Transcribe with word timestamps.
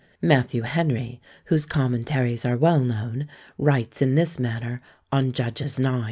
Matthew 0.23 0.63
Henry, 0.63 1.21
whose 1.45 1.63
commentaries 1.63 2.43
are 2.43 2.57
well 2.57 2.79
known, 2.79 3.27
writes 3.59 4.01
in 4.01 4.15
this 4.15 4.39
manner 4.39 4.81
on 5.11 5.31
Judges 5.31 5.79
ix. 5.79 5.89